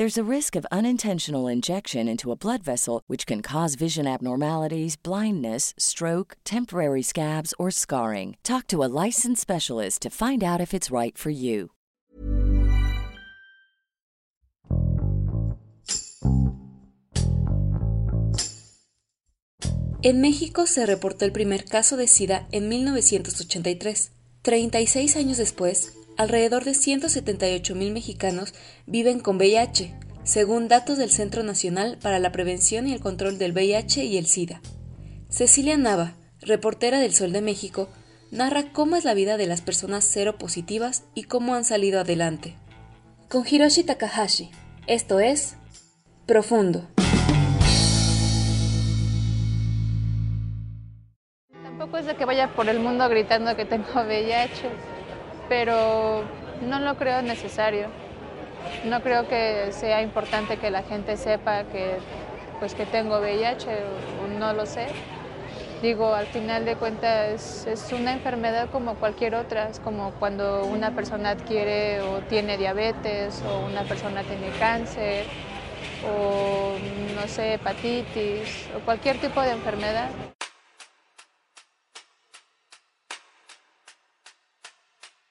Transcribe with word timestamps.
There's 0.00 0.16
a 0.16 0.34
risk 0.36 0.56
of 0.56 0.64
unintentional 0.72 1.46
injection 1.46 2.08
into 2.08 2.32
a 2.32 2.34
blood 2.34 2.62
vessel, 2.62 3.02
which 3.06 3.26
can 3.26 3.42
cause 3.42 3.74
vision 3.74 4.06
abnormalities, 4.06 4.96
blindness, 4.96 5.74
stroke, 5.76 6.38
temporary 6.42 7.02
scabs, 7.02 7.52
or 7.58 7.70
scarring. 7.70 8.38
Talk 8.42 8.66
to 8.68 8.82
a 8.82 8.88
licensed 9.04 9.42
specialist 9.42 10.00
to 10.00 10.08
find 10.08 10.42
out 10.42 10.58
if 10.58 10.72
it's 10.72 10.90
right 10.90 11.18
for 11.18 11.28
you. 11.28 11.72
En 20.02 20.22
México 20.22 20.66
se 20.66 20.86
reportó 20.86 21.26
el 21.26 21.32
primer 21.32 21.66
caso 21.66 21.98
de 21.98 22.06
SIDA 22.06 22.48
en 22.52 22.70
1983. 22.70 24.12
36 24.40 25.16
años 25.16 25.36
después, 25.36 25.92
alrededor 26.16 26.64
de 26.64 26.74
178 26.74 27.74
mil 27.74 27.92
mexicanos 27.92 28.54
viven 28.86 29.20
con 29.20 29.36
VIH, 29.36 29.94
según 30.24 30.68
datos 30.68 30.98
del 30.98 31.10
Centro 31.10 31.42
Nacional 31.42 31.98
para 32.00 32.18
la 32.18 32.32
Prevención 32.32 32.86
y 32.86 32.92
el 32.92 33.00
Control 33.00 33.38
del 33.38 33.52
VIH 33.52 34.04
y 34.04 34.18
el 34.18 34.26
SIDA. 34.26 34.60
Cecilia 35.28 35.76
Nava, 35.76 36.14
reportera 36.40 37.00
del 37.00 37.14
Sol 37.14 37.32
de 37.32 37.40
México, 37.40 37.88
narra 38.30 38.72
cómo 38.72 38.96
es 38.96 39.04
la 39.04 39.14
vida 39.14 39.36
de 39.36 39.46
las 39.46 39.60
personas 39.60 40.06
cero 40.08 40.36
positivas 40.38 41.04
y 41.14 41.24
cómo 41.24 41.54
han 41.54 41.64
salido 41.64 42.00
adelante. 42.00 42.56
Con 43.28 43.44
Hiroshi 43.46 43.84
Takahashi, 43.84 44.50
esto 44.86 45.20
es 45.20 45.54
Profundo. 46.26 46.86
Tampoco 51.62 51.98
es 51.98 52.06
de 52.06 52.16
que 52.16 52.24
vaya 52.24 52.54
por 52.54 52.68
el 52.68 52.78
mundo 52.78 53.08
gritando 53.08 53.56
que 53.56 53.64
tengo 53.64 53.86
VIH, 53.94 54.68
pero 55.50 56.22
no 56.66 56.78
lo 56.78 56.94
creo 56.94 57.20
necesario. 57.20 57.88
No 58.86 59.02
creo 59.02 59.28
que 59.28 59.72
sea 59.72 60.00
importante 60.00 60.56
que 60.56 60.70
la 60.70 60.82
gente 60.82 61.18
sepa 61.18 61.64
que, 61.64 61.96
pues, 62.60 62.74
que 62.74 62.86
tengo 62.86 63.18
VIH, 63.18 63.68
o 63.68 64.38
no 64.38 64.54
lo 64.54 64.64
sé. 64.64 64.86
Digo, 65.82 66.14
al 66.14 66.26
final 66.26 66.64
de 66.64 66.76
cuentas 66.76 67.66
es 67.66 67.92
una 67.92 68.12
enfermedad 68.12 68.68
como 68.70 68.94
cualquier 68.94 69.34
otra, 69.34 69.68
es 69.68 69.80
como 69.80 70.12
cuando 70.20 70.64
una 70.66 70.92
persona 70.92 71.30
adquiere 71.30 72.00
o 72.02 72.20
tiene 72.28 72.56
diabetes 72.56 73.42
o 73.42 73.66
una 73.66 73.82
persona 73.82 74.22
tiene 74.22 74.50
cáncer 74.58 75.24
o 76.06 76.74
no 77.20 77.28
sé, 77.28 77.54
hepatitis 77.54 78.68
o 78.76 78.80
cualquier 78.80 79.16
tipo 79.18 79.40
de 79.40 79.52
enfermedad. 79.52 80.10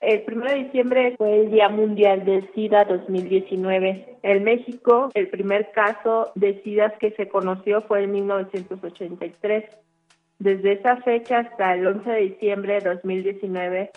El 0.01 0.23
1 0.25 0.45
de 0.45 0.55
diciembre 0.63 1.15
fue 1.17 1.41
el 1.41 1.51
Día 1.51 1.67
Mundial 1.67 2.23
del 2.23 2.49
SIDA 2.53 2.85
2019. 2.85 4.19
En 4.23 4.45
México, 4.45 5.09
el 5.13 5.27
primer 5.27 5.71
caso 5.71 6.31
de 6.35 6.61
SIDA 6.63 6.91
que 6.99 7.11
se 7.11 7.27
conoció 7.27 7.81
fue 7.81 8.03
en 8.03 8.13
1983. 8.13 9.65
Desde 10.37 10.71
esa 10.71 10.95
fecha 11.01 11.39
hasta 11.39 11.73
el 11.73 11.85
11 11.85 12.09
de 12.09 12.21
diciembre 12.21 12.75
de 12.75 12.91
2019 12.91 13.91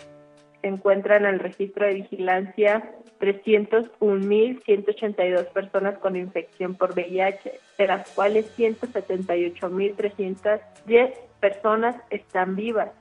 se 0.59 0.67
encuentran 0.67 1.23
en 1.23 1.35
el 1.35 1.39
registro 1.39 1.85
de 1.85 1.93
vigilancia 1.93 2.91
301.182 3.21 5.45
personas 5.53 5.97
con 5.99 6.17
infección 6.17 6.75
por 6.75 6.91
VIH, 6.91 7.49
de 7.77 7.87
las 7.87 8.11
cuales 8.11 8.53
178.310 8.57 11.13
personas 11.39 11.95
están 12.09 12.57
vivas 12.57 12.91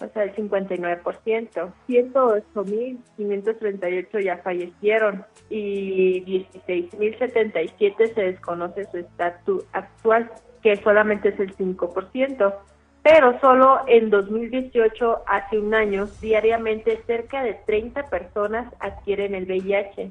o 0.00 0.08
sea, 0.08 0.24
el 0.24 0.34
59%. 0.34 1.72
108.538 1.88 4.20
ya 4.22 4.38
fallecieron 4.38 5.24
y 5.48 6.46
16.077 6.66 8.14
se 8.14 8.20
desconoce 8.20 8.84
su 8.90 8.98
estatus 8.98 9.64
actual, 9.72 10.28
que 10.62 10.76
solamente 10.76 11.30
es 11.30 11.40
el 11.40 11.56
5%. 11.56 12.54
Pero 13.02 13.40
solo 13.40 13.80
en 13.86 14.10
2018, 14.10 15.22
hace 15.26 15.58
un 15.60 15.74
año, 15.74 16.06
diariamente 16.20 17.00
cerca 17.06 17.42
de 17.44 17.54
30 17.54 18.10
personas 18.10 18.70
adquieren 18.80 19.34
el 19.36 19.44
VIH. 19.44 20.10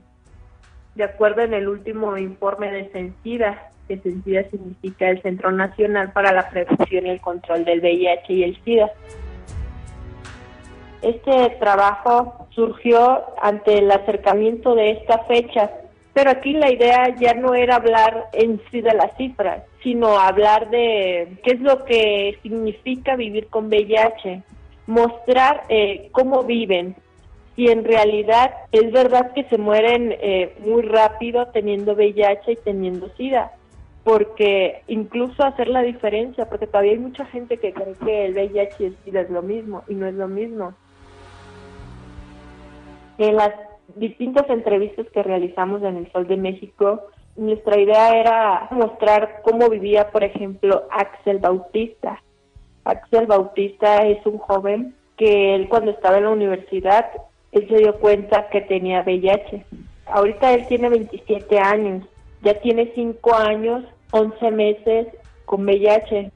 De 0.96 1.04
acuerdo 1.04 1.42
en 1.42 1.54
el 1.54 1.68
último 1.68 2.18
informe 2.18 2.72
de 2.72 2.90
Sencida, 2.92 3.70
que 3.90 3.98
Sencida 3.98 4.50
significa 4.50 5.10
el 5.10 5.22
Centro 5.22 5.52
Nacional 5.52 6.14
para 6.14 6.32
la 6.32 6.50
Prevención 6.50 7.06
y 7.06 7.10
el 7.10 7.20
Control 7.20 7.66
del 7.66 7.82
VIH 7.82 8.34
y 8.34 8.44
el 8.44 8.64
SIDA. 8.64 8.90
Este 11.06 11.52
trabajo 11.60 12.48
surgió 12.50 13.26
ante 13.40 13.78
el 13.78 13.92
acercamiento 13.92 14.74
de 14.74 14.90
esta 14.90 15.20
fecha, 15.26 15.70
pero 16.16 16.32
aquí 16.32 16.54
la 16.54 16.72
idea 16.72 17.16
ya 17.20 17.36
no 17.36 17.54
era 17.54 17.76
hablar 17.76 18.30
en 18.34 18.60
sí 18.72 18.82
de 18.82 18.96
las 18.96 19.16
cifras, 19.16 19.62
sino 19.84 20.18
hablar 20.18 20.72
de 20.72 21.38
qué 21.44 21.52
es 21.52 21.62
lo 21.62 21.86
que 21.86 22.40
significa 22.42 23.16
vivir 23.16 23.46
con 23.50 23.68
VIH, 23.68 24.42
mostrar 24.88 25.66
eh, 25.70 26.10
cómo 26.12 26.42
viven, 26.42 26.96
si 27.56 27.68
en 27.68 27.84
realidad 27.84 28.56
es 28.72 28.92
verdad 28.92 29.32
que 29.34 29.44
se 29.44 29.60
mueren 29.60 30.12
eh, 30.20 30.56
muy 30.66 30.82
rápido 30.82 31.46
teniendo 31.54 31.94
VIH 31.94 32.54
y 32.54 32.56
teniendo 32.56 33.10
SIDA, 33.16 33.52
porque 34.04 34.82
incluso 34.88 35.44
hacer 35.44 35.68
la 35.68 35.84
diferencia, 35.84 36.50
porque 36.50 36.66
todavía 36.66 36.94
hay 36.94 36.98
mucha 36.98 37.28
gente 37.28 37.58
que 37.58 37.74
cree 37.74 37.94
que 38.04 38.26
el 38.26 38.34
VIH 38.34 38.76
y 38.80 38.86
el 38.86 38.98
SIDA 39.06 39.22
es 39.22 39.30
lo 39.30 39.44
mismo 39.44 39.84
y 39.88 39.94
no 39.94 40.08
es 40.08 40.16
lo 40.16 40.28
mismo. 40.28 40.74
En 43.18 43.36
las 43.36 43.52
distintas 43.96 44.50
entrevistas 44.50 45.08
que 45.14 45.24
realizamos 45.24 45.82
en 45.84 45.98
el 45.98 46.12
Sol 46.12 46.28
de 46.28 46.38
México, 46.38 47.02
nuestra 47.36 47.80
idea 47.80 48.18
era 48.20 48.68
mostrar 48.72 49.42
cómo 49.44 49.70
vivía, 49.70 50.12
por 50.12 50.24
ejemplo, 50.24 50.84
Axel 50.92 51.40
Bautista. 51.40 52.22
Axel 52.84 53.26
Bautista 53.26 53.98
es 54.06 54.26
un 54.26 54.38
joven 54.38 54.96
que 55.18 55.56
él 55.56 55.70
cuando 55.70 55.92
estaba 55.92 56.18
en 56.18 56.26
la 56.26 56.32
universidad, 56.32 57.10
él 57.52 57.68
se 57.70 57.78
dio 57.78 57.96
cuenta 58.00 58.50
que 58.50 58.62
tenía 58.62 59.02
VIH. 59.02 59.66
Ahorita 60.08 60.54
él 60.54 60.68
tiene 60.68 60.90
27 60.90 61.58
años, 61.58 62.06
ya 62.42 62.60
tiene 62.60 62.92
5 62.94 63.36
años, 63.36 63.86
11 64.12 64.52
meses 64.52 65.08
con 65.46 65.64
VIH. 65.64 66.32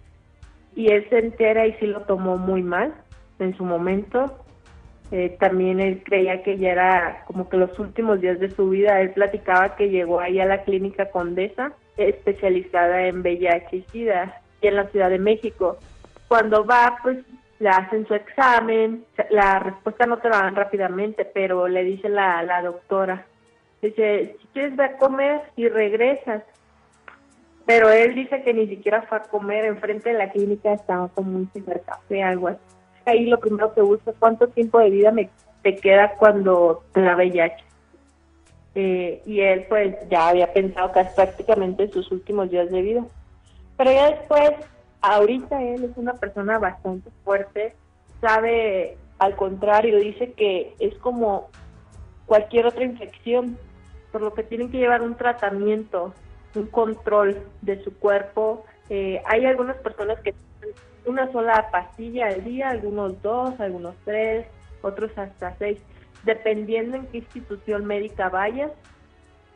Y 0.76 0.88
él 0.88 1.06
se 1.10 1.20
entera 1.20 1.68
y 1.68 1.74
sí 1.74 1.88
lo 1.88 2.02
tomó 2.02 2.38
muy 2.38 2.64
mal 2.64 2.94
en 3.40 3.56
su 3.58 3.66
momento 3.66 4.34
eh, 5.12 5.36
también 5.40 5.80
él 5.80 6.04
creía 6.04 6.44
que 6.44 6.58
ya 6.58 6.72
era 6.72 7.24
como 7.26 7.50
que 7.50 7.58
los 7.58 7.78
últimos 7.80 8.22
días 8.22 8.40
de 8.40 8.52
su 8.52 8.70
vida. 8.70 9.02
Él 9.02 9.12
platicaba 9.12 9.76
que 9.76 9.90
llegó 9.90 10.20
ahí 10.20 10.40
a 10.40 10.46
la 10.46 10.64
clínica 10.64 11.10
Condesa, 11.10 11.74
especializada 11.98 13.08
en 13.08 13.22
VIH 13.22 13.76
y 13.76 13.82
SIDA, 13.92 14.42
y 14.62 14.68
en 14.68 14.76
la 14.76 14.88
Ciudad 14.90 15.10
de 15.10 15.20
México. 15.20 15.78
Cuando 16.28 16.64
va, 16.64 16.98
pues 17.02 17.18
le 17.58 17.70
hacen 17.70 18.08
su 18.08 18.14
examen, 18.14 19.04
la 19.32 19.60
respuesta 19.60 20.06
no 20.06 20.18
te 20.18 20.30
la 20.30 20.44
dan 20.44 20.56
rápidamente, 20.56 21.26
pero 21.26 21.68
le 21.68 21.84
dice 21.84 22.08
la, 22.08 22.44
la 22.44 22.62
doctora, 22.62 23.26
dice, 23.82 24.38
si 24.40 24.48
quieres 24.54 24.76
ve 24.76 24.86
a 24.86 24.98
comer 24.98 25.42
y 25.56 25.68
regresas. 25.68 26.44
Pero 27.66 27.90
él 27.90 28.16
dice 28.16 28.42
que 28.44 28.54
ni 28.54 28.68
siquiera 28.68 29.04
fue 29.04 29.18
a 29.18 29.24
comer, 29.24 29.66
enfrente 29.66 30.10
de 30.10 30.18
la 30.18 30.32
clínica 30.32 30.74
estaba 30.74 31.08
como 31.10 31.36
un 31.36 31.50
cibercafé, 31.52 32.24
algo 32.24 32.48
así 32.48 32.79
ahí 33.10 33.26
lo 33.26 33.40
primero 33.40 33.74
que 33.74 33.82
busco 33.82 34.14
cuánto 34.18 34.48
tiempo 34.48 34.80
de 34.80 34.90
vida 34.90 35.12
me 35.12 35.30
te 35.62 35.76
queda 35.76 36.16
cuando 36.18 36.84
te 36.94 37.02
da 37.02 37.16
VIH. 37.16 37.64
Eh, 38.76 39.22
y 39.26 39.42
él 39.42 39.66
pues 39.68 39.96
ya 40.10 40.30
había 40.30 40.54
pensado 40.54 40.92
es 41.00 41.08
prácticamente 41.10 41.90
sus 41.90 42.12
últimos 42.12 42.50
días 42.50 42.70
de 42.72 42.82
vida. 42.82 43.06
Pero 43.78 43.92
ya 43.92 44.12
después, 44.12 44.52
ahorita 45.02 45.62
él 45.62 45.86
es 45.86 45.98
una 45.98 46.14
persona 46.14 46.60
bastante 46.60 47.10
fuerte, 47.24 47.76
sabe 48.22 48.98
al 49.18 49.36
contrario, 49.36 49.98
dice 49.98 50.32
que 50.34 50.76
es 50.80 50.96
como 51.00 51.50
cualquier 52.26 52.68
otra 52.68 52.86
infección, 52.86 53.58
por 54.12 54.22
lo 54.22 54.34
que 54.34 54.44
tienen 54.44 54.72
que 54.72 54.78
llevar 54.78 55.02
un 55.02 55.16
tratamiento, 55.16 56.14
un 56.56 56.68
control 56.68 57.42
de 57.62 57.84
su 57.84 57.94
cuerpo. 57.98 58.66
Eh, 58.90 59.22
hay 59.26 59.46
algunas 59.46 59.78
personas 59.78 60.20
que 60.22 60.34
una 61.06 61.32
sola 61.32 61.70
pastilla 61.72 62.28
al 62.28 62.44
día, 62.44 62.70
algunos 62.70 63.22
dos, 63.22 63.60
algunos 63.60 63.96
tres, 64.06 64.48
otros 64.82 65.18
hasta 65.18 65.56
seis, 65.58 65.80
dependiendo 66.24 66.98
en 66.98 67.08
qué 67.08 67.20
institución 67.20 67.86
médica 67.86 68.30
vayas 68.30 68.72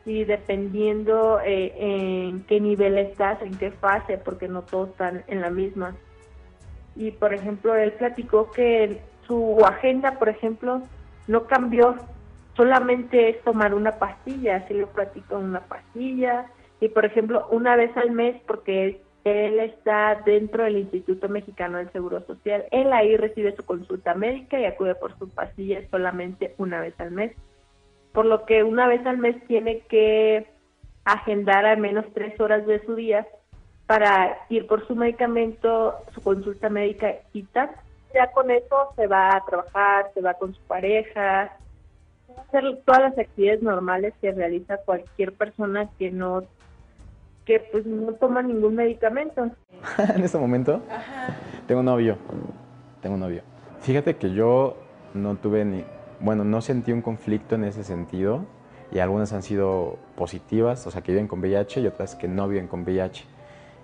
y 0.04 0.24
dependiendo 0.24 1.40
eh, 1.44 1.72
en 1.78 2.44
qué 2.44 2.60
nivel 2.60 2.98
estás, 2.98 3.40
en 3.42 3.56
qué 3.56 3.70
fase, 3.70 4.18
porque 4.18 4.48
no 4.48 4.62
todos 4.62 4.90
están 4.90 5.24
en 5.28 5.40
la 5.40 5.50
misma. 5.50 5.96
Y 6.96 7.10
por 7.10 7.32
ejemplo, 7.32 7.74
él 7.74 7.92
platicó 7.92 8.50
que 8.50 9.00
su 9.26 9.58
agenda, 9.64 10.18
por 10.18 10.28
ejemplo, 10.28 10.82
no 11.26 11.46
cambió, 11.46 11.96
solamente 12.56 13.30
es 13.30 13.42
tomar 13.42 13.74
una 13.74 13.92
pastilla, 13.92 14.56
así 14.56 14.74
lo 14.74 14.88
platicó 14.88 15.38
una 15.38 15.60
pastilla, 15.60 16.46
y 16.80 16.88
por 16.88 17.04
ejemplo, 17.04 17.46
una 17.50 17.76
vez 17.76 17.96
al 17.96 18.10
mes, 18.10 18.40
porque 18.46 18.84
él 18.84 19.00
está 19.24 20.22
dentro 20.26 20.64
del 20.64 20.78
Instituto 20.78 21.28
Mexicano 21.28 21.78
del 21.78 21.90
Seguro 21.92 22.20
Social, 22.26 22.64
él 22.70 22.92
ahí 22.92 23.16
recibe 23.16 23.56
su 23.56 23.64
consulta 23.64 24.14
médica 24.14 24.60
y 24.60 24.66
acude 24.66 24.94
por 24.94 25.18
su 25.18 25.28
pastilla 25.30 25.80
solamente 25.90 26.54
una 26.58 26.80
vez 26.80 26.98
al 27.00 27.10
mes, 27.10 27.32
por 28.12 28.26
lo 28.26 28.44
que 28.44 28.62
una 28.62 28.86
vez 28.86 29.04
al 29.06 29.18
mes 29.18 29.36
tiene 29.46 29.80
que 29.88 30.46
agendar 31.04 31.64
al 31.64 31.78
menos 31.78 32.04
tres 32.12 32.38
horas 32.38 32.66
de 32.66 32.84
su 32.84 32.94
día 32.94 33.26
para 33.86 34.38
ir 34.48 34.66
por 34.66 34.86
su 34.86 34.94
medicamento, 34.94 35.94
su 36.14 36.22
consulta 36.22 36.68
médica 36.68 37.14
y 37.32 37.42
tal. 37.44 37.70
Ya 38.14 38.30
con 38.30 38.50
eso 38.50 38.92
se 38.96 39.06
va 39.06 39.36
a 39.36 39.44
trabajar, 39.44 40.10
se 40.14 40.20
va 40.20 40.34
con 40.34 40.54
su 40.54 40.60
pareja, 40.62 41.56
hacer 42.38 42.78
todas 42.84 43.00
las 43.02 43.18
actividades 43.18 43.62
normales 43.62 44.14
que 44.20 44.32
realiza 44.32 44.78
cualquier 44.78 45.32
persona 45.32 45.90
que 45.98 46.10
no 46.10 46.44
que 47.44 47.60
pues 47.60 47.86
no 47.86 48.12
toma 48.14 48.42
ningún 48.42 48.74
medicamento. 48.74 49.50
en 50.14 50.24
este 50.24 50.38
momento 50.38 50.80
tengo 51.66 51.80
un 51.80 51.86
novio, 51.86 52.16
tengo 53.00 53.14
un 53.14 53.20
novio. 53.20 53.42
Fíjate 53.80 54.16
que 54.16 54.32
yo 54.32 54.76
no 55.12 55.36
tuve 55.36 55.64
ni, 55.64 55.84
bueno, 56.20 56.44
no 56.44 56.60
sentí 56.60 56.92
un 56.92 57.02
conflicto 57.02 57.54
en 57.54 57.64
ese 57.64 57.84
sentido 57.84 58.44
y 58.92 58.98
algunas 58.98 59.32
han 59.32 59.42
sido 59.42 59.98
positivas, 60.16 60.86
o 60.86 60.90
sea, 60.90 61.02
que 61.02 61.12
viven 61.12 61.28
con 61.28 61.40
VIH 61.40 61.80
y 61.80 61.86
otras 61.86 62.14
que 62.14 62.28
no 62.28 62.48
viven 62.48 62.68
con 62.68 62.82
VIH. 62.84 63.24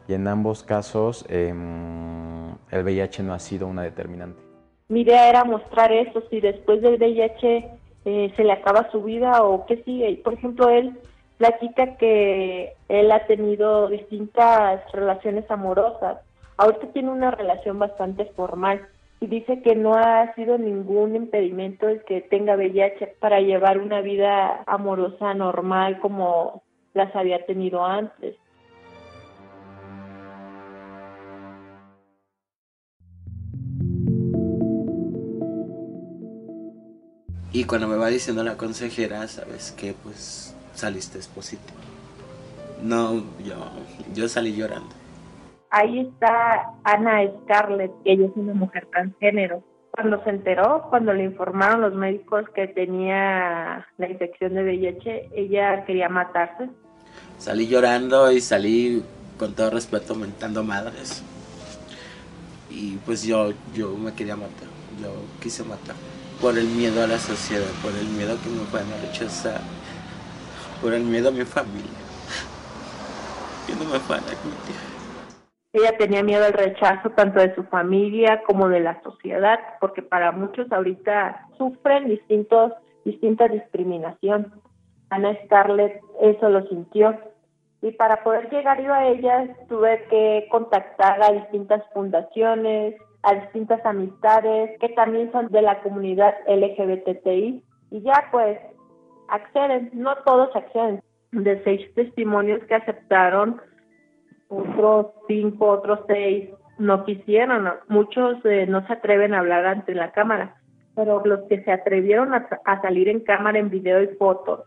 Y 0.08 0.14
en 0.14 0.26
ambos 0.26 0.62
casos 0.62 1.24
em, 1.28 2.50
el 2.70 2.82
VIH 2.82 3.22
no 3.22 3.34
ha 3.34 3.38
sido 3.38 3.66
una 3.66 3.82
determinante. 3.82 4.40
Mi 4.88 5.02
idea 5.02 5.28
era 5.28 5.44
mostrar 5.44 5.92
eso, 5.92 6.22
si 6.30 6.40
después 6.40 6.80
del 6.82 6.96
VIH 6.96 7.68
eh, 8.04 8.32
se 8.36 8.44
le 8.44 8.52
acaba 8.52 8.90
su 8.90 9.02
vida 9.02 9.42
o 9.42 9.66
qué 9.66 9.82
sigue. 9.84 10.20
Por 10.24 10.34
ejemplo, 10.34 10.68
él 10.68 10.98
platica 11.40 11.96
que 11.96 12.74
él 12.88 13.10
ha 13.10 13.26
tenido 13.26 13.88
distintas 13.88 14.82
relaciones 14.92 15.50
amorosas. 15.50 16.18
Ahorita 16.58 16.88
tiene 16.88 17.08
una 17.10 17.30
relación 17.30 17.78
bastante 17.78 18.26
formal 18.36 18.86
y 19.20 19.26
dice 19.26 19.62
que 19.62 19.74
no 19.74 19.94
ha 19.94 20.34
sido 20.34 20.58
ningún 20.58 21.16
impedimento 21.16 21.88
el 21.88 22.04
que 22.04 22.20
tenga 22.20 22.56
VIH 22.56 23.16
para 23.20 23.40
llevar 23.40 23.78
una 23.78 24.02
vida 24.02 24.64
amorosa 24.66 25.32
normal 25.32 25.98
como 26.00 26.62
las 26.92 27.16
había 27.16 27.46
tenido 27.46 27.86
antes. 27.86 28.36
Y 37.50 37.64
cuando 37.64 37.88
me 37.88 37.96
va 37.96 38.08
diciendo 38.08 38.44
la 38.44 38.58
consejera, 38.58 39.26
sabes 39.26 39.72
que 39.72 39.94
pues 39.94 40.54
saliste 40.80 41.18
positivo. 41.34 41.78
No, 42.82 43.22
yo, 43.44 43.56
yo 44.14 44.28
salí 44.28 44.54
llorando. 44.54 44.94
Ahí 45.70 46.00
está 46.00 46.72
Ana 46.82 47.20
Scarlett, 47.42 47.92
ella 48.04 48.26
es 48.26 48.32
una 48.34 48.54
mujer 48.54 48.86
transgénero. 48.90 49.62
Cuando 49.92 50.22
se 50.24 50.30
enteró, 50.30 50.86
cuando 50.88 51.12
le 51.12 51.24
informaron 51.24 51.82
los 51.82 51.94
médicos 51.94 52.44
que 52.54 52.68
tenía 52.68 53.86
la 53.98 54.08
infección 54.08 54.54
de 54.54 54.62
VIH, 54.62 55.30
ella 55.34 55.84
quería 55.84 56.08
matarse. 56.08 56.70
Salí 57.38 57.66
llorando 57.66 58.30
y 58.32 58.40
salí 58.40 59.04
con 59.38 59.54
todo 59.54 59.70
respeto 59.70 60.14
mentando 60.14 60.64
madres. 60.64 61.22
Y 62.70 62.96
pues 63.04 63.24
yo, 63.24 63.52
yo 63.74 63.96
me 63.96 64.14
quería 64.14 64.36
matar, 64.36 64.68
yo 65.00 65.12
quise 65.40 65.64
matar 65.64 65.96
por 66.40 66.56
el 66.56 66.68
miedo 66.68 67.02
a 67.02 67.06
la 67.06 67.18
sociedad, 67.18 67.66
por 67.82 67.92
el 67.92 68.06
miedo 68.08 68.36
que 68.42 68.48
me 68.48 68.62
a 68.80 69.06
rechazar, 69.06 69.60
por 70.80 70.92
el 70.94 71.04
miedo 71.04 71.28
a 71.28 71.32
mi 71.32 71.44
familia, 71.44 71.98
que 73.66 73.74
no 73.74 73.84
me 73.84 73.98
van 74.08 74.20
a. 74.20 75.00
Ella 75.72 75.96
tenía 75.96 76.22
miedo 76.22 76.44
al 76.44 76.52
rechazo 76.52 77.10
tanto 77.10 77.40
de 77.40 77.54
su 77.54 77.62
familia 77.64 78.42
como 78.46 78.68
de 78.68 78.80
la 78.80 79.00
sociedad, 79.02 79.58
porque 79.80 80.02
para 80.02 80.32
muchos 80.32 80.70
ahorita 80.72 81.48
sufren 81.58 82.08
distintos, 82.08 82.72
distinta 83.04 83.46
discriminación. 83.46 84.52
Ana 85.10 85.36
Scarlett 85.44 86.00
eso 86.20 86.48
lo 86.48 86.66
sintió. 86.66 87.16
Y 87.82 87.92
para 87.92 88.22
poder 88.24 88.50
llegar 88.50 88.82
yo 88.82 88.92
a 88.92 89.06
ella 89.06 89.56
tuve 89.68 90.04
que 90.10 90.48
contactar 90.50 91.22
a 91.22 91.32
distintas 91.32 91.82
fundaciones, 91.94 92.96
a 93.22 93.34
distintas 93.34 93.84
amistades 93.86 94.78
que 94.80 94.88
también 94.90 95.30
son 95.32 95.48
de 95.48 95.62
la 95.62 95.80
comunidad 95.82 96.34
LGBTI 96.46 97.62
y 97.90 98.02
ya 98.02 98.28
pues 98.30 98.58
acceden, 99.30 99.90
no 99.94 100.16
todos 100.24 100.54
acceden, 100.54 101.02
de 101.32 101.62
seis 101.64 101.94
testimonios 101.94 102.62
que 102.64 102.74
aceptaron, 102.74 103.60
otros 104.48 105.06
cinco, 105.28 105.68
otros 105.68 106.00
seis 106.08 106.50
no 106.78 107.04
quisieron, 107.04 107.70
muchos 107.88 108.44
eh, 108.44 108.66
no 108.66 108.86
se 108.86 108.94
atreven 108.94 109.34
a 109.34 109.40
hablar 109.40 109.66
ante 109.66 109.94
la 109.94 110.12
cámara, 110.12 110.56
pero 110.96 111.22
los 111.24 111.40
que 111.48 111.62
se 111.62 111.70
atrevieron 111.70 112.32
a, 112.34 112.80
salir 112.82 113.08
en 113.08 113.20
cámara 113.20 113.58
en 113.58 113.70
video 113.70 114.02
y 114.02 114.08
fotos, 114.16 114.60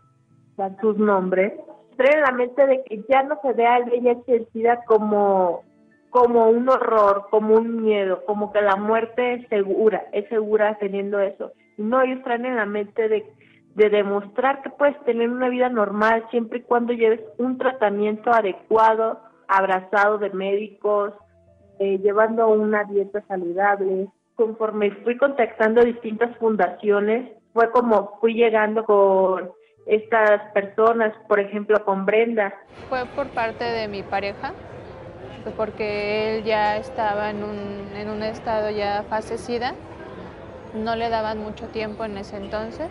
dan 0.56 0.76
sus 0.80 0.96
nombres, 0.96 1.52
traen 1.96 2.22
la 2.22 2.32
mente 2.32 2.66
de 2.66 2.84
que 2.84 3.04
ya 3.08 3.24
no 3.24 3.38
se 3.42 3.52
vea 3.52 3.78
el 3.78 3.84
VIH 3.84 4.46
SIDA 4.52 4.84
como 4.86 5.62
como 6.14 6.48
un 6.48 6.68
horror, 6.68 7.26
como 7.28 7.56
un 7.56 7.82
miedo, 7.82 8.24
como 8.24 8.52
que 8.52 8.60
la 8.62 8.76
muerte 8.76 9.34
es 9.34 9.48
segura, 9.48 10.06
es 10.12 10.28
segura 10.28 10.78
teniendo 10.78 11.18
eso. 11.18 11.50
No, 11.76 12.00
ellos 12.02 12.22
traen 12.22 12.46
en 12.46 12.54
la 12.54 12.66
mente 12.66 13.08
de, 13.08 13.24
de 13.74 13.90
demostrar 13.90 14.62
que 14.62 14.70
puedes 14.70 14.98
tener 15.04 15.28
una 15.28 15.48
vida 15.48 15.68
normal 15.68 16.24
siempre 16.30 16.60
y 16.60 16.62
cuando 16.62 16.92
lleves 16.92 17.20
un 17.38 17.58
tratamiento 17.58 18.32
adecuado, 18.32 19.20
abrazado 19.48 20.18
de 20.18 20.30
médicos, 20.30 21.12
eh, 21.80 21.98
llevando 21.98 22.48
una 22.48 22.84
dieta 22.84 23.22
saludable. 23.26 24.08
Conforme 24.36 24.92
fui 25.02 25.16
contactando 25.16 25.82
distintas 25.82 26.36
fundaciones, 26.38 27.32
fue 27.52 27.70
como 27.70 28.18
fui 28.20 28.34
llegando 28.34 28.84
con 28.84 29.50
estas 29.86 30.52
personas, 30.52 31.12
por 31.28 31.40
ejemplo 31.40 31.84
con 31.84 32.06
Brenda. 32.06 32.54
Fue 32.88 33.04
por 33.16 33.28
parte 33.28 33.64
de 33.64 33.88
mi 33.88 34.02
pareja, 34.02 34.52
pues, 35.42 35.54
porque 35.56 36.38
él 36.38 36.44
ya 36.44 36.76
estaba 36.76 37.30
en 37.30 37.42
un, 37.42 37.96
en 37.96 38.08
un 38.08 38.22
estado 38.22 38.70
ya 38.70 39.04
fasecida, 39.08 39.74
no 40.74 40.96
le 40.96 41.08
daban 41.08 41.38
mucho 41.38 41.68
tiempo 41.68 42.04
en 42.04 42.18
ese 42.18 42.36
entonces. 42.36 42.90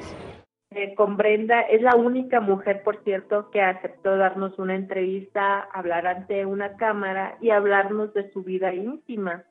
Eh, 0.75 0.95
con 0.95 1.17
Brenda 1.17 1.61
es 1.61 1.81
la 1.81 1.95
única 1.95 2.39
mujer, 2.39 2.81
por 2.83 3.03
cierto, 3.03 3.51
que 3.51 3.61
aceptó 3.61 4.17
darnos 4.17 4.57
una 4.57 4.75
entrevista, 4.75 5.59
hablar 5.59 6.07
ante 6.07 6.45
una 6.45 6.75
cámara 6.77 7.37
y 7.41 7.51
hablarnos 7.51 8.13
de 8.13 8.31
su 8.31 8.43
vida 8.43 8.73
íntima, 8.73 9.43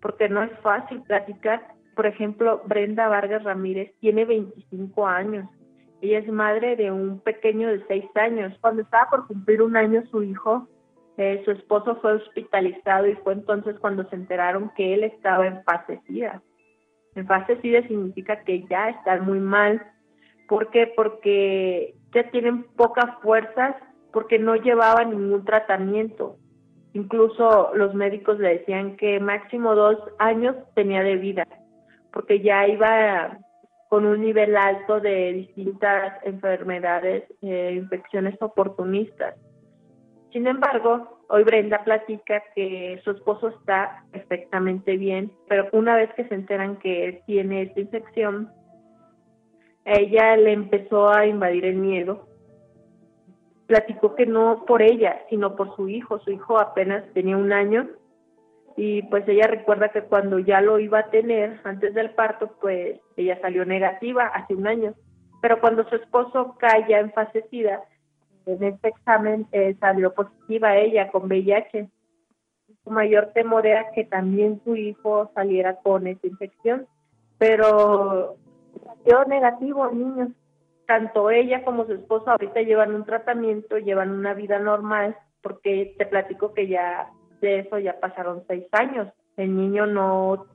porque 0.00 0.28
no 0.28 0.42
es 0.42 0.50
fácil 0.60 1.02
platicar. 1.02 1.74
Por 1.94 2.06
ejemplo, 2.06 2.62
Brenda 2.66 3.08
Vargas 3.08 3.44
Ramírez 3.44 3.92
tiene 4.00 4.24
25 4.24 5.06
años. 5.06 5.48
Ella 6.00 6.18
es 6.18 6.28
madre 6.28 6.74
de 6.74 6.90
un 6.90 7.20
pequeño 7.20 7.68
de 7.68 7.84
6 7.86 8.04
años. 8.16 8.56
Cuando 8.60 8.82
estaba 8.82 9.10
por 9.10 9.26
cumplir 9.28 9.62
un 9.62 9.76
año 9.76 10.04
su 10.10 10.22
hijo, 10.22 10.68
eh, 11.18 11.42
su 11.44 11.52
esposo 11.52 11.96
fue 12.00 12.14
hospitalizado 12.14 13.06
y 13.06 13.14
fue 13.16 13.32
entonces 13.32 13.76
cuando 13.80 14.08
se 14.08 14.16
enteraron 14.16 14.72
que 14.76 14.94
él 14.94 15.04
estaba 15.04 15.46
en 15.46 15.62
fase 15.64 16.00
SIDA. 16.06 16.42
En 17.14 17.26
fase 17.26 17.60
SIDA 17.60 17.82
significa 17.86 18.42
que 18.44 18.66
ya 18.68 18.90
están 18.90 19.24
muy 19.24 19.40
mal. 19.40 19.84
¿Por 20.48 20.70
qué? 20.70 20.92
Porque 20.96 21.94
ya 22.14 22.30
tienen 22.30 22.64
pocas 22.74 23.20
fuerzas, 23.22 23.76
porque 24.12 24.38
no 24.38 24.56
llevaban 24.56 25.10
ningún 25.10 25.44
tratamiento. 25.44 26.36
Incluso 26.94 27.70
los 27.74 27.94
médicos 27.94 28.38
le 28.38 28.58
decían 28.58 28.96
que 28.96 29.20
máximo 29.20 29.74
dos 29.74 29.98
años 30.18 30.56
tenía 30.74 31.02
de 31.02 31.16
vida, 31.16 31.46
porque 32.12 32.40
ya 32.40 32.66
iba 32.66 33.38
con 33.90 34.06
un 34.06 34.22
nivel 34.22 34.56
alto 34.56 35.00
de 35.00 35.32
distintas 35.34 36.14
enfermedades, 36.24 37.24
eh, 37.42 37.74
infecciones 37.74 38.40
oportunistas. 38.40 39.34
Sin 40.32 40.46
embargo, 40.46 41.20
hoy 41.28 41.44
Brenda 41.44 41.84
platica 41.84 42.42
que 42.54 43.00
su 43.04 43.12
esposo 43.12 43.48
está 43.48 44.04
perfectamente 44.12 44.96
bien, 44.96 45.30
pero 45.48 45.68
una 45.72 45.96
vez 45.96 46.12
que 46.14 46.26
se 46.28 46.34
enteran 46.34 46.78
que 46.78 47.04
él 47.04 47.20
tiene 47.26 47.62
esta 47.62 47.80
infección, 47.80 48.50
ella 49.92 50.36
le 50.36 50.52
empezó 50.52 51.08
a 51.08 51.26
invadir 51.26 51.64
el 51.64 51.76
miedo. 51.76 52.28
Platicó 53.66 54.14
que 54.14 54.26
no 54.26 54.64
por 54.66 54.82
ella, 54.82 55.22
sino 55.28 55.56
por 55.56 55.74
su 55.76 55.88
hijo. 55.88 56.18
Su 56.20 56.30
hijo 56.30 56.58
apenas 56.58 57.04
tenía 57.12 57.36
un 57.36 57.52
año 57.52 57.88
y 58.76 59.02
pues 59.02 59.26
ella 59.28 59.48
recuerda 59.48 59.88
que 59.88 60.02
cuando 60.02 60.38
ya 60.38 60.60
lo 60.60 60.78
iba 60.78 61.00
a 61.00 61.10
tener 61.10 61.60
antes 61.64 61.94
del 61.94 62.10
parto, 62.10 62.56
pues 62.60 63.00
ella 63.16 63.36
salió 63.40 63.64
negativa 63.64 64.26
hace 64.28 64.54
un 64.54 64.66
año. 64.66 64.94
Pero 65.42 65.60
cuando 65.60 65.88
su 65.88 65.96
esposo 65.96 66.56
cae 66.58 66.86
ya 66.88 67.00
en 67.00 67.12
fase 67.12 67.44
SIDA, 67.50 67.82
en 68.46 68.62
este 68.62 68.88
examen 68.88 69.46
eh, 69.52 69.76
salió 69.80 70.14
positiva 70.14 70.76
ella 70.76 71.10
con 71.10 71.24
VIH. 71.24 71.88
Su 72.84 72.90
mayor 72.90 73.32
temor 73.34 73.66
era 73.66 73.90
que 73.90 74.04
también 74.04 74.60
su 74.64 74.76
hijo 74.76 75.30
saliera 75.34 75.76
con 75.76 76.06
esa 76.06 76.26
infección, 76.26 76.86
pero 77.36 78.36
salió 78.96 79.24
negativo, 79.24 79.90
niños. 79.90 80.30
Tanto 80.86 81.30
ella 81.30 81.64
como 81.64 81.84
su 81.84 81.92
esposo 81.92 82.30
ahorita 82.30 82.62
llevan 82.62 82.94
un 82.94 83.04
tratamiento, 83.04 83.78
llevan 83.78 84.10
una 84.10 84.34
vida 84.34 84.58
normal, 84.58 85.16
porque 85.42 85.94
te 85.98 86.06
platico 86.06 86.54
que 86.54 86.66
ya 86.66 87.10
de 87.40 87.60
eso 87.60 87.78
ya 87.78 88.00
pasaron 88.00 88.44
seis 88.48 88.64
años. 88.72 89.08
El 89.36 89.54
niño 89.54 89.86
no 89.86 90.46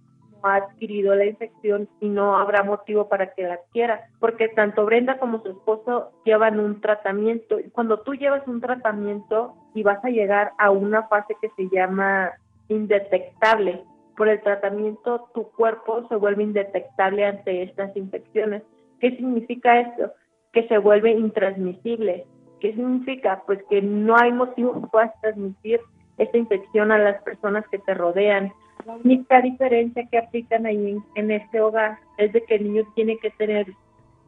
ha 0.43 0.55
adquirido 0.55 1.15
la 1.15 1.25
infección 1.25 1.87
y 2.01 2.09
no 2.09 2.37
habrá 2.37 2.63
motivo 2.63 3.07
para 3.07 3.33
que 3.33 3.43
la 3.43 3.53
adquiera, 3.55 4.07
porque 4.19 4.49
tanto 4.49 4.85
Brenda 4.85 5.17
como 5.17 5.41
su 5.41 5.51
esposo 5.51 6.11
llevan 6.25 6.59
un 6.59 6.81
tratamiento. 6.81 7.57
Cuando 7.71 7.99
tú 8.01 8.13
llevas 8.13 8.45
un 8.47 8.59
tratamiento 8.59 9.55
y 9.73 9.83
vas 9.83 10.03
a 10.03 10.09
llegar 10.09 10.51
a 10.57 10.69
una 10.71 11.03
fase 11.07 11.35
que 11.41 11.49
se 11.55 11.69
llama 11.69 12.31
indetectable, 12.67 13.83
por 14.15 14.27
el 14.29 14.41
tratamiento 14.41 15.29
tu 15.34 15.50
cuerpo 15.51 16.08
se 16.08 16.15
vuelve 16.15 16.43
indetectable 16.43 17.25
ante 17.25 17.63
estas 17.63 17.96
infecciones. 17.96 18.63
¿Qué 19.00 19.12
significa 19.12 19.79
esto? 19.79 20.12
Que 20.51 20.67
se 20.67 20.77
vuelve 20.77 21.12
intransmisible. 21.12 22.25
¿Qué 22.60 22.74
significa? 22.74 23.43
Pues 23.46 23.60
que 23.70 23.82
no 23.82 24.15
hay 24.15 24.32
motivo 24.32 24.79
que 24.79 24.88
puedas 24.88 25.12
transmitir 25.22 25.82
esta 26.17 26.38
infección 26.38 26.91
a 26.91 26.98
las 26.98 27.22
personas 27.24 27.65
que 27.70 27.79
te 27.79 27.93
rodean. 27.93 28.53
La 28.86 28.93
única 28.96 29.41
diferencia 29.41 30.08
que 30.10 30.17
aplican 30.17 30.65
ahí 30.65 30.98
en, 31.15 31.32
este 31.32 31.60
hogar 31.60 31.98
es 32.17 32.32
de 32.34 32.43
que 32.43 32.55
el 32.55 32.63
niño 32.65 32.84
tiene 32.96 33.17
que 33.17 33.32
tener, 33.32 33.67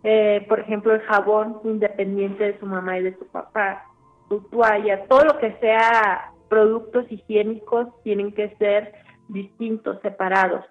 eh, 0.04 0.46
por 0.48 0.60
ejemplo, 0.60 0.94
el 0.94 1.02
jabón 1.02 1.60
independiente 1.64 2.44
de 2.44 2.60
su 2.60 2.66
mamá 2.66 2.98
y 2.98 3.04
de 3.04 3.18
su 3.18 3.28
papá, 3.28 3.86
su 4.30 4.42
toalla, 4.50 5.06
todo 5.06 5.26
lo 5.26 5.38
que 5.38 5.54
sea 5.60 6.32
productos 6.50 7.06
higiénicos 7.12 7.88
tienen 8.04 8.32
que 8.32 8.50
ser 8.58 8.94
distintos, 9.28 9.98
separados. 10.02 10.66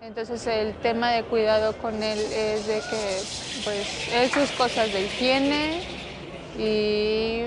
Entonces 0.00 0.46
el 0.46 0.74
tema 0.76 1.10
de 1.10 1.24
cuidado 1.24 1.74
con 1.74 1.94
él 2.02 2.18
es 2.18 2.66
de 2.66 2.80
que 2.80 3.64
pues 3.64 4.10
él 4.14 4.30
sus 4.30 4.50
cosas 4.52 4.92
de 4.92 5.02
higiene 5.02 5.80
y 6.58 7.42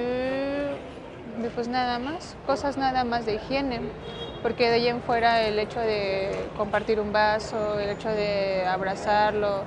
pues 1.56 1.68
nada 1.68 2.00
más, 2.00 2.36
cosas 2.46 2.78
nada 2.78 3.04
más 3.04 3.26
de 3.26 3.36
higiene, 3.36 3.82
porque 4.42 4.70
de 4.70 4.76
ahí 4.76 4.88
en 4.88 5.02
fuera 5.02 5.42
el 5.46 5.60
hecho 5.60 5.80
de 5.80 6.30
compartir 6.58 7.00
un 7.00 7.12
vaso, 7.12 7.80
el 7.80 7.90
hecho 7.90 8.10
de 8.10 8.66
abrazarlo, 8.66 9.64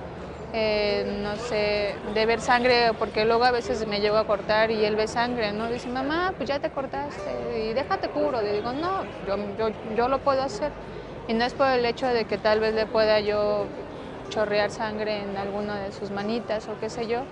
eh, 0.59 1.05
no 1.07 1.37
sé, 1.37 2.01
de 2.03 2.27
ver 2.27 2.41
sangre, 2.41 2.95
porque 2.95 3.25
luego 3.27 3.45
a 3.45 3.51
veces 3.51 3.87
me 3.87 4.01
llego 4.01 4.17
a 4.17 4.25
cortar 4.25 4.71
y 4.71 4.85
él 4.85 4.97
ve 4.97 5.07
sangre, 5.07 5.53
¿no? 5.53 5.71
Dice, 5.71 5.91
mamá, 5.91 6.33
pues 6.39 6.49
ya 6.49 6.61
te 6.61 6.71
cortaste 6.71 7.67
y 7.71 7.75
déjate 7.75 8.09
curo. 8.09 8.41
Digo, 8.43 8.73
no, 8.73 9.07
yo, 9.27 9.37
yo, 9.57 9.69
yo 9.95 10.09
lo 10.09 10.21
puedo 10.21 10.43
hacer. 10.43 10.73
Y 11.27 11.35
no 11.35 11.45
es 11.45 11.55
por 11.55 11.69
el 11.69 11.85
hecho 11.85 12.07
de 12.09 12.25
que 12.27 12.39
tal 12.39 12.61
vez 12.61 12.75
le 12.75 12.87
pueda 12.87 13.21
yo 13.21 13.69
chorrear 14.31 14.71
sangre 14.71 15.23
en 15.23 15.37
alguna 15.37 15.81
de 15.81 15.93
sus 15.93 16.11
manitas 16.11 16.69
o 16.69 16.77
qué 16.79 16.89
sé 16.91 17.07
yo, 17.07 17.27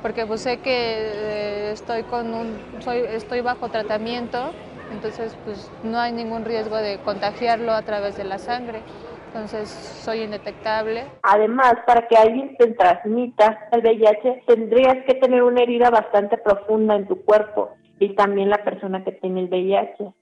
porque 0.00 0.26
pues 0.26 0.42
sé 0.42 0.58
que 0.60 0.70
eh, 0.72 1.70
estoy 1.72 2.04
con 2.04 2.34
un 2.34 2.80
soy 2.80 3.00
estoy 3.08 3.40
bajo 3.42 3.68
tratamiento 3.70 4.54
entonces 4.88 5.36
pues 5.44 5.72
no 5.82 5.98
hay 6.00 6.12
ningún 6.12 6.44
riesgo 6.44 6.76
de 6.78 6.98
contagiarlo 7.00 7.72
a 7.72 7.82
través 7.82 8.16
de 8.16 8.24
la 8.24 8.38
sangre 8.38 8.84
entonces 9.28 9.68
soy 9.68 10.22
indetectable. 10.22 11.04
Además, 11.22 11.74
para 11.86 12.08
que 12.08 12.16
alguien 12.16 12.56
te 12.56 12.68
transmita 12.72 13.68
el 13.72 13.80
VIH, 13.80 14.44
tendrías 14.46 15.04
que 15.06 15.14
tener 15.14 15.42
una 15.42 15.62
herida 15.62 15.90
bastante 15.90 16.38
profunda 16.38 16.96
en 16.96 17.06
tu 17.06 17.22
cuerpo 17.24 17.70
y 18.00 18.14
también 18.14 18.50
la 18.50 18.64
persona 18.64 19.04
que 19.04 19.12
tiene 19.12 19.40
el 19.40 19.48
VIH. 19.48 20.12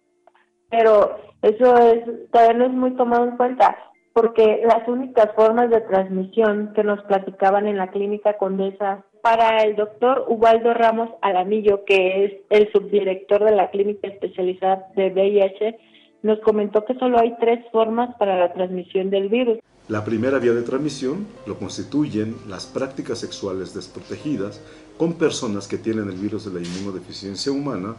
Pero 0.70 1.18
eso 1.42 1.76
es 1.78 2.30
todavía 2.30 2.54
no 2.54 2.66
es 2.66 2.72
muy 2.72 2.96
tomado 2.96 3.24
en 3.24 3.36
cuenta 3.36 3.76
porque 4.12 4.62
las 4.64 4.88
únicas 4.88 5.28
formas 5.36 5.70
de 5.70 5.82
transmisión 5.82 6.72
que 6.74 6.82
nos 6.82 7.02
platicaban 7.02 7.66
en 7.66 7.76
la 7.76 7.88
clínica 7.88 8.38
Condesa 8.38 9.04
para 9.22 9.62
el 9.62 9.76
doctor 9.76 10.24
Ubaldo 10.28 10.72
Ramos 10.72 11.10
Alamillo, 11.20 11.84
que 11.84 12.24
es 12.24 12.32
el 12.48 12.72
subdirector 12.72 13.44
de 13.44 13.54
la 13.54 13.70
clínica 13.70 14.08
especializada 14.08 14.86
de 14.96 15.10
VIH, 15.10 15.78
nos 16.26 16.40
comentó 16.40 16.84
que 16.84 16.94
solo 16.98 17.18
hay 17.18 17.34
tres 17.40 17.64
formas 17.72 18.14
para 18.18 18.38
la 18.38 18.52
transmisión 18.52 19.10
del 19.10 19.28
virus. 19.28 19.58
La 19.88 20.04
primera 20.04 20.40
vía 20.40 20.52
de 20.52 20.62
transmisión 20.62 21.26
lo 21.46 21.58
constituyen 21.58 22.36
las 22.48 22.66
prácticas 22.66 23.20
sexuales 23.20 23.72
desprotegidas 23.72 24.60
con 24.98 25.12
personas 25.14 25.68
que 25.68 25.78
tienen 25.78 26.08
el 26.08 26.16
virus 26.16 26.44
de 26.44 26.60
la 26.60 26.66
inmunodeficiencia 26.66 27.52
humana. 27.52 27.94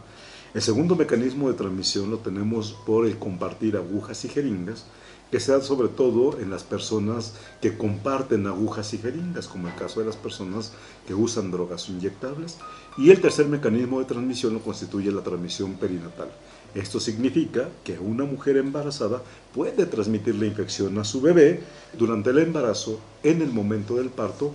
El 0.52 0.60
segundo 0.60 0.96
mecanismo 0.96 1.48
de 1.48 1.56
transmisión 1.56 2.10
lo 2.10 2.18
tenemos 2.18 2.72
por 2.86 3.06
el 3.06 3.18
compartir 3.18 3.76
agujas 3.76 4.24
y 4.26 4.28
jeringas 4.28 4.86
que 5.30 5.40
se 5.40 5.52
da 5.52 5.60
sobre 5.60 5.88
todo 5.88 6.38
en 6.40 6.50
las 6.50 6.62
personas 6.62 7.34
que 7.60 7.76
comparten 7.76 8.46
agujas 8.46 8.94
y 8.94 8.98
jeringas, 8.98 9.46
como 9.46 9.68
el 9.68 9.74
caso 9.74 10.00
de 10.00 10.06
las 10.06 10.16
personas 10.16 10.72
que 11.06 11.14
usan 11.14 11.50
drogas 11.50 11.88
inyectables. 11.88 12.58
Y 12.96 13.10
el 13.10 13.20
tercer 13.20 13.46
mecanismo 13.46 13.98
de 13.98 14.06
transmisión 14.06 14.54
lo 14.54 14.60
constituye 14.60 15.12
la 15.12 15.22
transmisión 15.22 15.74
perinatal. 15.74 16.28
Esto 16.74 17.00
significa 17.00 17.68
que 17.84 17.98
una 17.98 18.24
mujer 18.24 18.56
embarazada 18.56 19.22
puede 19.54 19.86
transmitir 19.86 20.34
la 20.34 20.46
infección 20.46 20.98
a 20.98 21.04
su 21.04 21.20
bebé 21.20 21.60
durante 21.94 22.30
el 22.30 22.38
embarazo, 22.38 23.00
en 23.22 23.42
el 23.42 23.52
momento 23.52 23.94
del 23.96 24.10
parto 24.10 24.52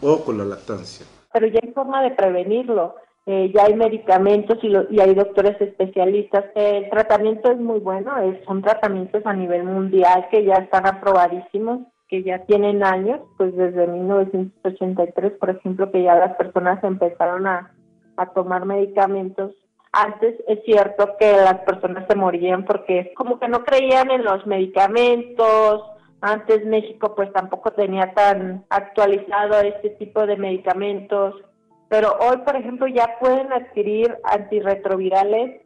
o 0.00 0.24
con 0.24 0.38
la 0.38 0.44
lactancia. 0.44 1.06
Pero 1.32 1.46
ya 1.46 1.60
hay 1.62 1.72
forma 1.72 2.02
de 2.02 2.10
prevenirlo. 2.10 2.96
Eh, 3.24 3.52
ya 3.54 3.66
hay 3.66 3.74
medicamentos 3.74 4.58
y, 4.62 4.72
y, 4.90 5.00
hay 5.00 5.14
doctores 5.14 5.60
especialistas. 5.60 6.44
El 6.56 6.90
tratamiento 6.90 7.52
es 7.52 7.58
muy 7.58 7.78
bueno, 7.78 8.18
es, 8.18 8.44
son 8.44 8.62
tratamientos 8.62 9.24
a 9.24 9.32
nivel 9.32 9.62
mundial 9.62 10.26
que 10.28 10.44
ya 10.44 10.54
están 10.54 10.86
aprobadísimos, 10.86 11.82
que 12.08 12.24
ya 12.24 12.44
tienen 12.46 12.82
años, 12.82 13.20
pues 13.38 13.56
desde 13.56 13.86
1983, 13.86 15.32
por 15.38 15.50
ejemplo, 15.50 15.92
que 15.92 16.02
ya 16.02 16.16
las 16.16 16.36
personas 16.36 16.82
empezaron 16.82 17.46
a, 17.46 17.72
a 18.16 18.26
tomar 18.32 18.66
medicamentos. 18.66 19.52
Antes 19.92 20.36
es 20.48 20.64
cierto 20.64 21.16
que 21.18 21.32
las 21.32 21.58
personas 21.60 22.06
se 22.08 22.16
morían 22.16 22.64
porque 22.64 23.12
como 23.14 23.38
que 23.38 23.48
no 23.48 23.62
creían 23.62 24.10
en 24.10 24.24
los 24.24 24.46
medicamentos, 24.46 25.82
antes 26.22 26.64
México 26.64 27.14
pues 27.14 27.30
tampoco 27.32 27.72
tenía 27.72 28.14
tan 28.14 28.64
actualizado 28.70 29.60
este 29.60 29.90
tipo 29.90 30.26
de 30.26 30.36
medicamentos. 30.36 31.34
Pero 31.88 32.16
hoy, 32.20 32.38
por 32.38 32.56
ejemplo, 32.56 32.86
ya 32.86 33.18
pueden 33.20 33.52
adquirir 33.52 34.16
antirretrovirales, 34.24 35.60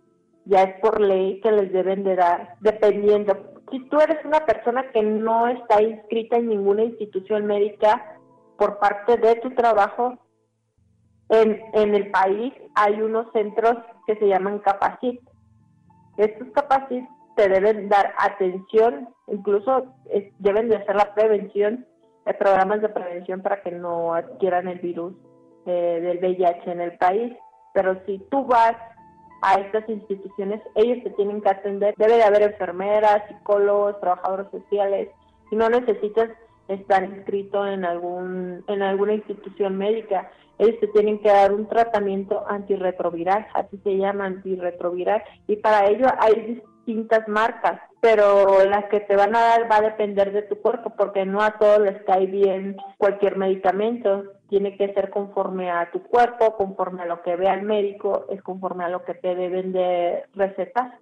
ya 0.45 0.63
es 0.65 0.81
por 0.81 1.01
ley 1.01 1.41
que 1.41 1.53
les 1.53 1.73
deben 1.73 2.03
de 2.03 2.17
dar, 2.17 2.57
dependiendo. 2.61 3.37
Si 3.71 3.79
tú 3.89 4.01
eres 4.01 4.25
una 4.25 4.45
persona 4.45 4.91
que 4.91 5.03
no 5.03 5.47
está 5.47 5.81
inscrita 5.83 6.37
en 6.37 6.49
ninguna 6.49 6.83
institución 6.83 7.47
médica 7.47 8.17
por 8.57 8.79
parte 8.81 9.19
de 9.19 9.37
tu 9.37 9.51
trabajo, 9.55 10.19
en, 11.29 11.61
en 11.73 11.95
el 11.95 12.11
país 12.11 12.53
hay 12.75 13.01
unos 13.01 13.31
centros 13.33 13.77
que 14.07 14.17
se 14.17 14.29
llaman 14.29 14.61
Capacit. 14.61 15.21
Estos 16.17 16.49
Capacit 16.55 17.05
te 17.37 17.49
deben 17.49 17.89
dar 17.89 18.15
atención, 18.19 19.09
incluso 19.27 19.95
deben 20.39 20.69
de 20.69 20.77
hacer 20.77 20.97
la 20.97 21.15
prevención, 21.15 21.87
de 22.25 22.35
programas 22.35 22.81
de 22.81 22.89
prevención 22.89 23.43
para 23.43 23.63
que 23.63 23.71
no 23.71 24.15
adquieran 24.15 24.67
el 24.69 24.81
virus 24.81 25.15
del 25.65 26.19
VIH 26.19 26.71
en 26.71 26.81
el 26.81 26.97
país, 26.99 27.37
pero 27.73 28.01
si 28.07 28.19
tú 28.31 28.45
vas 28.47 28.77
a 29.43 29.55
estas 29.61 29.89
instituciones, 29.89 30.61
ellos 30.75 31.03
te 31.05 31.11
tienen 31.11 31.41
que 31.43 31.51
atender. 31.51 31.95
Debe 31.99 32.17
de 32.17 32.25
haber 32.25 32.43
enfermeras, 32.43 33.23
psicólogos, 33.29 34.01
trabajadores 34.01 34.47
sociales. 34.51 35.09
Si 35.51 35.57
no 35.57 35.69
necesitas 35.69 36.31
estar 36.69 37.05
inscrito 37.05 37.67
en 37.67 37.85
algún 37.85 38.65
en 38.67 38.83
alguna 38.83 39.15
institución 39.15 39.77
médica, 39.77 40.31
ellos 40.59 40.81
te 40.81 40.89
tienen 40.89 41.21
que 41.21 41.29
dar 41.29 41.53
un 41.53 41.69
tratamiento 41.69 42.45
antirretroviral, 42.49 43.47
así 43.55 43.79
se 43.85 43.97
llama 43.97 44.27
antirretroviral, 44.27 45.23
y 45.47 45.57
para 45.57 45.87
ello 45.87 46.07
hay 46.19 46.63
distintas 46.87 47.29
marcas, 47.29 47.81
pero 48.01 48.65
las 48.65 48.87
que 48.87 49.01
te 49.01 49.17
van 49.17 49.35
a 49.37 49.41
dar 49.41 49.71
va 49.71 49.77
a 49.77 49.83
depender 49.83 50.33
de 50.33 50.43
tu 50.43 50.57
cuerpo, 50.57 50.95
porque 50.97 51.27
no 51.27 51.43
a 51.43 51.59
todos 51.59 51.81
les 51.81 52.03
cae 52.05 52.27
bien 52.27 52.77
cualquier 52.97 53.37
medicamento, 53.37 54.25
tiene 54.49 54.77
que 54.77 54.95
ser 54.95 55.11
conforme 55.11 55.71
a 55.71 55.91
tu 55.91 56.03
cuerpo, 56.05 56.57
conforme 56.57 57.03
a 57.03 57.07
lo 57.07 57.23
que 57.23 57.37
vea 57.37 57.55
el 57.55 57.63
médico, 57.63 58.27
es 58.31 58.41
conforme 58.43 58.85
a 58.85 58.89
lo 58.89 59.05
que 59.05 59.15
te 59.15 59.35
deben 59.35 59.73
de 59.73 60.23
recetar. 60.35 60.99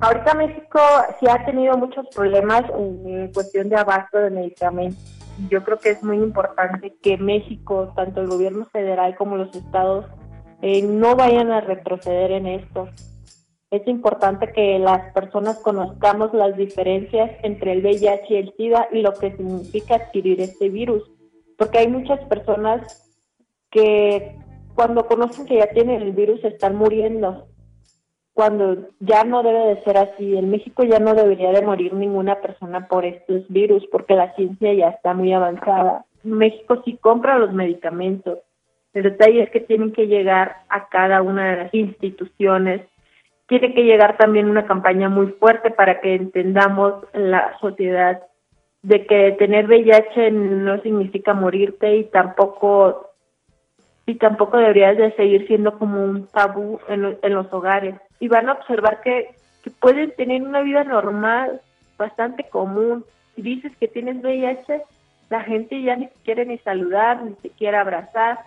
Ahorita 0.00 0.34
México 0.34 0.80
sí 1.18 1.26
ha 1.28 1.44
tenido 1.44 1.76
muchos 1.76 2.06
problemas 2.14 2.64
en 2.74 3.30
cuestión 3.32 3.68
de 3.68 3.76
abasto 3.76 4.18
de 4.18 4.30
medicamentos. 4.30 4.98
Yo 5.50 5.62
creo 5.62 5.78
que 5.78 5.90
es 5.90 6.02
muy 6.02 6.16
importante 6.16 6.96
que 7.02 7.18
México, 7.18 7.92
tanto 7.94 8.22
el 8.22 8.28
gobierno 8.28 8.64
federal 8.72 9.14
como 9.16 9.36
los 9.36 9.54
estados, 9.54 10.06
eh, 10.62 10.82
no 10.82 11.16
vayan 11.16 11.50
a 11.50 11.60
retroceder 11.60 12.32
en 12.32 12.46
esto. 12.46 12.88
Es 13.70 13.86
importante 13.86 14.52
que 14.52 14.78
las 14.78 15.12
personas 15.12 15.58
conozcamos 15.58 16.32
las 16.32 16.56
diferencias 16.56 17.30
entre 17.42 17.72
el 17.72 17.82
VIH 17.82 18.24
y 18.28 18.36
el 18.36 18.54
SIDA 18.56 18.88
y 18.90 19.02
lo 19.02 19.12
que 19.12 19.36
significa 19.36 19.96
adquirir 19.96 20.40
este 20.40 20.70
virus, 20.70 21.10
porque 21.58 21.78
hay 21.78 21.88
muchas 21.88 22.20
personas 22.24 23.06
que 23.70 24.34
cuando 24.74 25.06
conocen 25.06 25.46
que 25.46 25.58
ya 25.58 25.68
tienen 25.68 26.00
el 26.02 26.12
virus 26.12 26.42
están 26.42 26.76
muriendo, 26.76 27.49
cuando 28.40 28.88
ya 29.00 29.22
no 29.24 29.42
debe 29.42 29.74
de 29.74 29.82
ser 29.82 29.98
así. 29.98 30.34
En 30.34 30.50
México 30.50 30.82
ya 30.82 30.98
no 30.98 31.12
debería 31.12 31.52
de 31.52 31.60
morir 31.60 31.92
ninguna 31.92 32.36
persona 32.36 32.88
por 32.88 33.04
estos 33.04 33.46
virus, 33.50 33.86
porque 33.92 34.14
la 34.14 34.34
ciencia 34.34 34.72
ya 34.72 34.88
está 34.88 35.12
muy 35.12 35.30
avanzada. 35.34 36.06
México 36.22 36.80
sí 36.82 36.96
compra 37.02 37.38
los 37.38 37.52
medicamentos, 37.52 38.38
el 38.94 39.02
detalle 39.02 39.42
es 39.42 39.50
que 39.50 39.60
tienen 39.60 39.92
que 39.92 40.06
llegar 40.06 40.56
a 40.70 40.88
cada 40.88 41.20
una 41.20 41.50
de 41.50 41.64
las 41.64 41.74
instituciones. 41.74 42.80
Tiene 43.46 43.74
que 43.74 43.84
llegar 43.84 44.16
también 44.16 44.48
una 44.48 44.64
campaña 44.64 45.10
muy 45.10 45.26
fuerte 45.32 45.70
para 45.70 46.00
que 46.00 46.14
entendamos 46.14 46.94
la 47.12 47.58
sociedad 47.60 48.22
de 48.80 49.04
que 49.04 49.32
tener 49.32 49.66
VIH 49.66 50.30
no 50.30 50.80
significa 50.80 51.34
morirte 51.34 51.94
y 51.94 52.04
tampoco 52.04 53.10
y 54.06 54.14
tampoco 54.14 54.56
deberías 54.56 54.96
de 54.96 55.14
seguir 55.16 55.46
siendo 55.46 55.78
como 55.78 56.02
un 56.02 56.26
tabú 56.28 56.80
en, 56.88 57.18
en 57.20 57.34
los 57.34 57.52
hogares. 57.52 57.96
Y 58.20 58.28
van 58.28 58.48
a 58.48 58.52
observar 58.52 59.00
que, 59.00 59.34
pueden 59.80 60.12
tener 60.12 60.42
una 60.42 60.60
vida 60.60 60.84
normal, 60.84 61.60
bastante 61.98 62.48
común. 62.48 63.04
Si 63.34 63.42
dices 63.42 63.72
que 63.78 63.88
tienes 63.88 64.22
VIH, 64.22 64.82
la 65.28 65.42
gente 65.42 65.82
ya 65.82 65.96
ni 65.96 66.08
quiere 66.24 66.46
ni 66.46 66.58
saludar, 66.58 67.22
ni 67.22 67.32
te 67.32 67.50
quiere 67.50 67.76
abrazar 67.76 68.38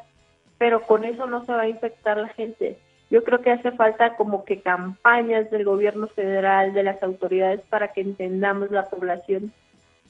pero 0.63 0.81
con 0.83 1.03
eso 1.03 1.27
no 1.27 1.43
se 1.43 1.51
va 1.51 1.63
a 1.63 1.67
infectar 1.67 2.15
la 2.15 2.29
gente. 2.29 2.77
Yo 3.09 3.25
creo 3.25 3.41
que 3.41 3.51
hace 3.51 3.73
falta 3.73 4.15
como 4.15 4.45
que 4.45 4.61
campañas 4.61 5.51
del 5.51 5.65
gobierno 5.65 6.07
federal, 6.07 6.73
de 6.73 6.83
las 6.83 7.03
autoridades, 7.03 7.59
para 7.69 7.89
que 7.89 7.99
entendamos 7.99 8.71
la 8.71 8.85
población, 8.89 9.51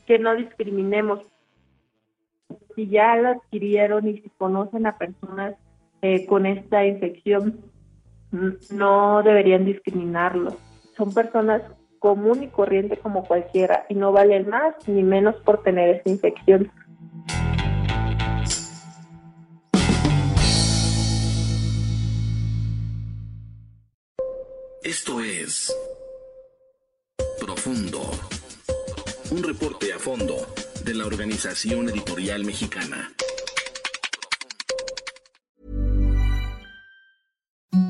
que 0.06 0.20
no 0.20 0.36
discriminemos. 0.36 1.22
Si 2.76 2.88
ya 2.88 3.16
lo 3.16 3.30
adquirieron 3.30 4.08
y 4.08 4.20
si 4.20 4.30
conocen 4.38 4.86
a 4.86 5.00
personas 5.00 5.56
eh, 6.04 6.28
con 6.28 6.46
esta 6.46 6.86
infección, 6.86 7.60
no 8.72 9.22
deberían 9.24 9.66
discriminarlos. 9.66 10.56
Son 10.98 11.14
personas 11.14 11.62
común 12.00 12.44
y 12.44 12.48
corriente 12.48 12.98
como 12.98 13.24
cualquiera 13.24 13.86
y 13.88 13.96
no 13.96 14.12
valen 14.12 14.50
más 14.50 14.76
ni 14.88 15.04
menos 15.04 15.36
por 15.38 15.64
tener 15.64 15.90
esta 15.96 16.10
infección. 16.10 16.72
Esto 24.84 25.22
es 25.22 25.74
Profundo. 27.40 28.02
Un 29.32 29.44
reporte 29.44 29.94
a 29.94 30.00
fondo 30.00 30.36
de 30.84 30.94
la 30.94 31.06
Organización 31.06 31.88
Editorial 31.88 32.44
Mexicana. 32.44 33.14